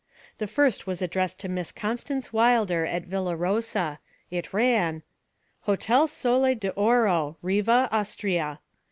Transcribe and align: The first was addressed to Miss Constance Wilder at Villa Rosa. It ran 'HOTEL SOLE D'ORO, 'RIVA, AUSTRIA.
The 0.39 0.47
first 0.47 0.87
was 0.87 1.03
addressed 1.03 1.39
to 1.41 1.47
Miss 1.47 1.71
Constance 1.71 2.33
Wilder 2.33 2.87
at 2.87 3.03
Villa 3.05 3.35
Rosa. 3.35 3.99
It 4.31 4.51
ran 4.51 5.03
'HOTEL 5.67 6.07
SOLE 6.07 6.55
D'ORO, 6.55 7.37
'RIVA, 7.43 7.87
AUSTRIA. 7.91 8.59